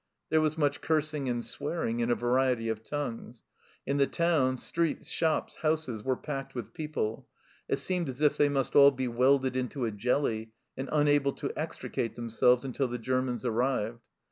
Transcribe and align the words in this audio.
There 0.31 0.41
was 0.41 0.57
much 0.57 0.81
cursing 0.81 1.29
and 1.29 1.45
swearing 1.45 1.99
in 1.99 2.09
a 2.09 2.15
variety 2.15 2.69
of 2.69 2.81
tongues. 2.83 3.43
In 3.85 3.97
the 3.97 4.07
town, 4.07 4.57
streets, 4.57 5.07
shops, 5.09 5.57
houses, 5.57 6.01
were 6.01 6.15
packed 6.15 6.55
with 6.55 6.73
people; 6.73 7.27
it 7.69 7.75
seemed 7.77 8.09
as 8.09 8.19
if 8.19 8.35
they 8.35 8.49
must 8.49 8.75
all 8.75 8.89
be 8.89 9.07
welded 9.07 9.55
into 9.55 9.85
a 9.85 9.91
jelly, 9.91 10.53
and 10.75 10.89
unable 10.91 11.33
to 11.33 11.51
extricate 11.55 12.15
themselves 12.15 12.65
until 12.65 12.87
the 12.87 12.97
Germans 12.97 13.45
arrived. 13.45 13.99